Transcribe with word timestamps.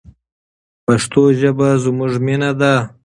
پښتو 0.85 1.23
ژبه 1.39 1.69
زموږ 1.83 2.13
مینه 2.25 2.51
ده. 2.59 2.73